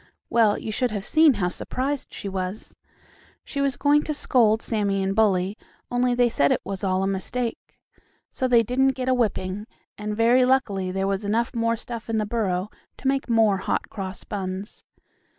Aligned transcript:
Well, 0.31 0.57
you 0.57 0.71
should 0.71 0.89
have 0.89 1.05
seen 1.05 1.35
how 1.35 1.49
surprised 1.49 2.11
she 2.11 2.27
was. 2.27 2.75
She 3.43 3.61
was 3.61 3.77
going 3.77 4.01
to 4.05 4.15
scold 4.15 4.63
Sammie 4.63 5.03
and 5.03 5.15
Bully, 5.15 5.59
only 5.91 6.15
they 6.15 6.27
said 6.27 6.51
it 6.51 6.59
was 6.65 6.83
all 6.83 7.03
a 7.03 7.07
mistake. 7.07 7.77
So 8.31 8.47
they 8.47 8.63
didn't 8.63 8.93
get 8.95 9.07
a 9.09 9.13
whipping, 9.13 9.67
and 9.99 10.17
very 10.17 10.43
luckily 10.43 10.89
there 10.91 11.05
was 11.05 11.23
enough 11.23 11.53
more 11.53 11.75
stuff 11.75 12.09
in 12.09 12.17
the 12.17 12.25
burrow 12.25 12.69
to 12.97 13.07
make 13.07 13.29
more 13.29 13.57
Hot 13.57 13.91
Cross 13.91 14.23
Buns. 14.23 14.83